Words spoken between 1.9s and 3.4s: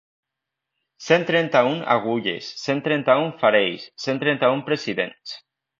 agulles, cent trenta-un